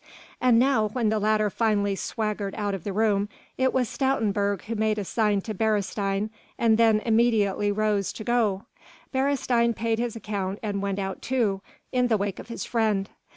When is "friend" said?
12.65-13.11